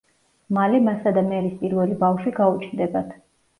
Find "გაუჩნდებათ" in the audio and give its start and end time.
2.43-3.17